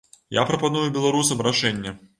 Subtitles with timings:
[0.37, 1.99] Я прапаную беларусам рашэнне.